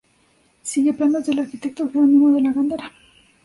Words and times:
Sigue 0.63 0.93
planos 0.95 1.27
del 1.27 1.37
arquitecto 1.37 1.85
Jerónimo 1.87 2.31
de 2.33 2.41
la 2.41 2.53
Gándara. 2.53 2.91